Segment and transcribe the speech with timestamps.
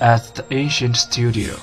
[0.00, 1.54] at the ancient studio.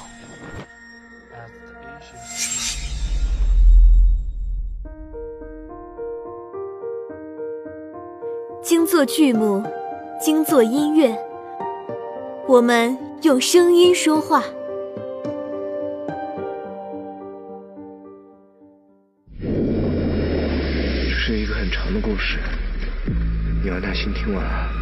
[8.64, 9.64] 精作剧目，
[10.20, 11.18] 精作音乐，
[12.48, 14.44] 我们用声音说话。
[19.40, 19.48] 这
[21.18, 22.40] 是一个很长的故事，
[23.62, 24.81] 你要耐心听完啊。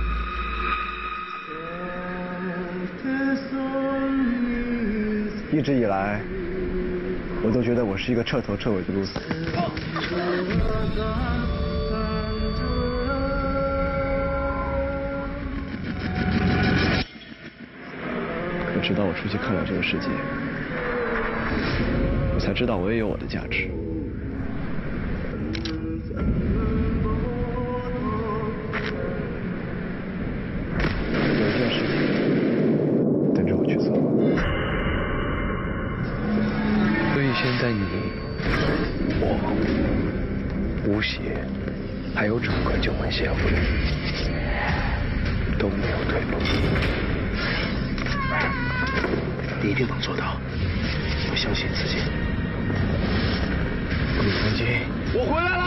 [5.51, 6.21] 一直以来，
[7.43, 9.19] 我都觉得我是一个彻头彻尾的 loser。
[18.67, 20.07] 可直到我出去看了这个世界，
[22.35, 23.69] 我才知道我也有我的价值。
[40.89, 41.19] 吴邪，
[42.15, 43.37] 还有整个九门协会
[45.59, 46.35] 都没有退路。
[49.61, 50.41] 你一定能做到，
[51.29, 51.97] 我相信自己。
[54.23, 54.65] 李传基，
[55.13, 55.63] 我回来啦！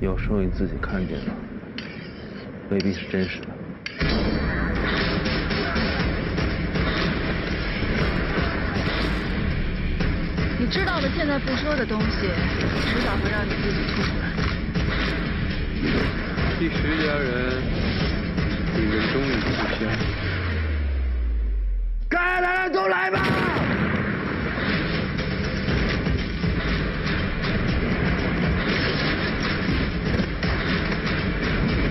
[0.00, 1.32] 有时候你自己看见的，
[2.70, 3.48] 未必是真实的。
[10.74, 14.26] 知道的，现在不说的东西，迟早会让你自己吐出来。
[16.58, 17.62] 第十家人，
[18.74, 19.46] 你们终于出
[19.78, 19.86] 现。
[22.08, 23.20] 该来的都来吧！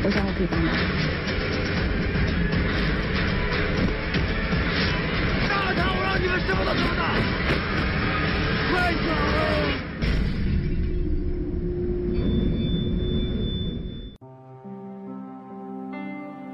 [0.04, 0.68] 我想我可以帮忙。
[5.48, 7.02] 大场，我让你们什么都看到！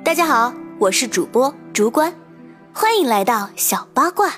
[0.04, 2.12] 大家好，我是主播竹关，
[2.74, 4.34] 欢迎来到小八卦。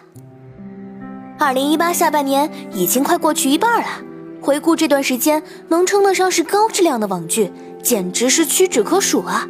[1.39, 3.87] 二零一八下半年已经快过去一半了，
[4.41, 9.47] 回顾这段时间，能称得上是高质量的网剧，简直是屈指可数啊！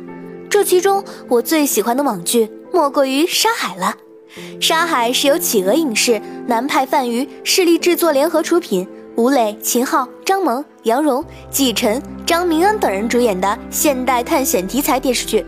[0.48, 3.96] 这其中我最喜欢的网剧莫过于《沙海》了。
[4.59, 15.46] 《沙海》是由企鹅影视、南派泛娱势力制作联合出品，吴磊、秦昊、张萌、杨蓉、季晨、张明恩等人主演的现代探险题材电视剧。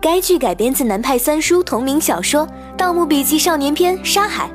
[0.00, 2.46] 该剧改编自南派三叔同名小说
[2.76, 4.46] 《盗墓笔记少年篇·沙海》，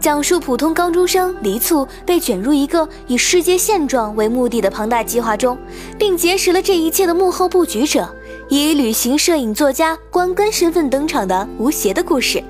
[0.00, 5.56] 讲述普通高中生黎簇被卷入一个以世界现状为目的的庞大计划中，
[5.98, 8.08] 并结识了这一切的幕后布局者，
[8.48, 12.42] 以旅行摄影作家关根身份登场的吴邪的故事。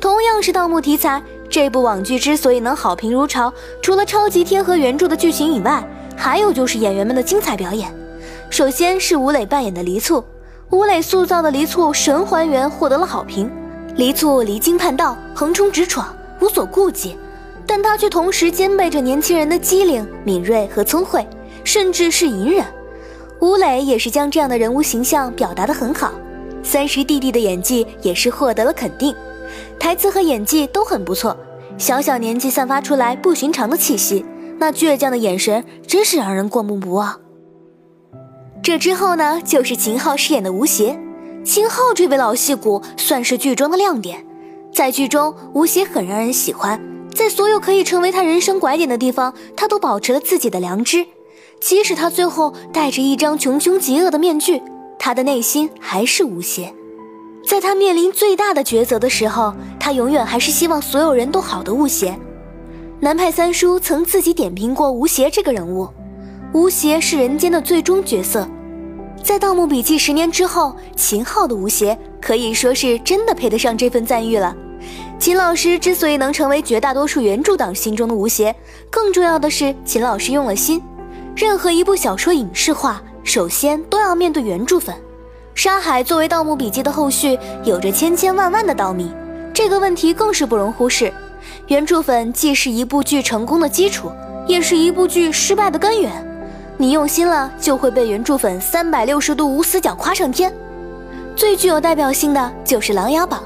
[0.00, 3.52] 同样是盗墓题材，这部网剧之所以能好评如潮，
[3.82, 7.94] 除了超级贴合原著的剧情以外，还有就是演员们的精彩表演。
[8.48, 10.24] 首先是吴磊扮演的黎簇。
[10.70, 13.50] 吴磊塑造的黎簇神还原获得了好评。
[13.96, 17.18] 黎簇离经叛道，横冲直闯，无所顾忌，
[17.66, 21.26] 但他却同时兼备着年轻人的机灵、敏锐和聪慧，
[21.62, 22.64] 甚至是隐忍。
[23.40, 26.12] 吴磊也是将这样的人物形象表达得很好。
[26.62, 29.14] 三十弟弟的演技也是获得了肯定，
[29.78, 31.36] 台词和演技都很不错。
[31.78, 34.24] 小小年纪散发出来不寻常的气息，
[34.58, 37.18] 那倔强的眼神真是让人过目不忘。
[38.62, 40.98] 这之后呢，就是秦昊饰演的吴邪。
[41.42, 44.22] 秦昊这位老戏骨算是剧中的亮点，
[44.74, 46.78] 在剧中，吴邪很让人喜欢，
[47.14, 51.06] 在所有可以成为他人生拐点的地方，他都保持了自己的良知。
[51.58, 54.62] 即使他最后戴着一张穷凶极恶的面具，
[54.98, 56.74] 他的内心还是吴邪。
[57.50, 62.16] 在他面临最大的抉择的时候，他永远还是希望所有人都好的吴邪。
[63.00, 65.88] 南派三叔曾自己点评过吴邪这个人物。
[66.54, 68.48] 吴邪是人间的最终角色，
[69.20, 74.54] 在《盗墓笔记》十年之后，秦昊的吴邪可以说是真的配得上这份赞誉了。
[75.18, 78.54] 秦老师之所以能成为绝大多数原著党心中的吴邪，
[78.88, 80.80] 更重要的是秦老师用了心。
[81.34, 84.94] 任何一部小说影视化，首先都要面对原著粉。
[85.54, 89.10] 《沙海》作为《盗墓笔记》的后续，有着千千万万的盗迷，
[89.52, 91.12] 这个问题更是不容忽视。
[91.66, 94.10] 原著粉既是一部剧成功的基础，
[94.46, 96.12] 也是一部剧失败的根源。
[96.76, 100.52] 你用心了，就会被原著粉三百六十度无死角夸上天。
[101.36, 103.40] 最具有代表性的就是《琅琊榜》，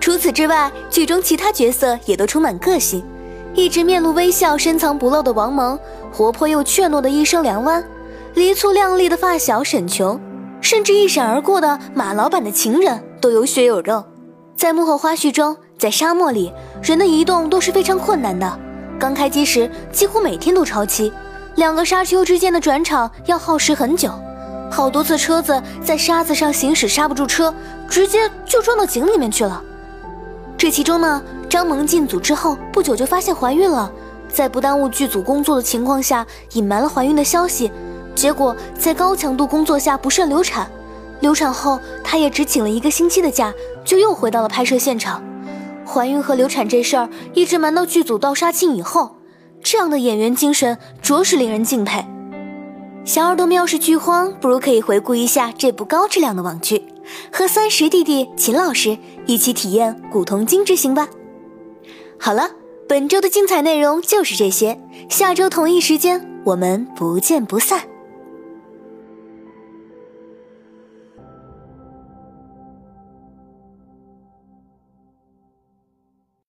[0.00, 3.04] 除此之外，剧中其他角色也都充满个性。
[3.54, 5.76] 一直面露微笑、深藏不露的王蒙，
[6.12, 7.84] 活泼又怯懦的医生梁湾，
[8.34, 10.20] 梨醋靓丽的发小沈琼，
[10.60, 14.04] 甚至一闪而过的马老板的情人都有血有肉。
[14.56, 16.52] 在幕后花絮中，在沙漠里，
[16.82, 18.58] 人的移动都是非常困难的。
[18.98, 21.10] 刚开机时，几乎每天都超期，
[21.56, 24.10] 两个沙丘之间的转场要耗时很久，
[24.70, 27.54] 好多次车子在沙子上行驶刹不住车，
[27.88, 29.62] 直接就撞到井里面去了。
[30.58, 33.90] 这其中呢，张萌进组之后不久就发现怀孕了，
[34.28, 37.72] 在不耽误剧组工作的情况下隐瞒了怀孕的消息，
[38.14, 40.70] 结果在高强度工作下不慎流产。
[41.20, 43.52] 流产后，她也只请了一个星期的假，
[43.84, 45.22] 就又回到了拍摄现场。
[45.86, 49.16] 怀孕和流产这事儿一直瞒到剧组到杀青以后，
[49.62, 52.04] 这样的演员精神着实令人敬佩。
[53.04, 56.84] 小耳朵们要是剧荒，不如可以回顾一下这部高质量的网剧，
[57.32, 58.96] 和三十弟弟秦老师
[59.26, 61.08] 一起体验古铜金之行吧。
[62.18, 62.50] 好了，
[62.88, 67.82] 本周的精彩内容就是这些，下周同一时间我们不见不散。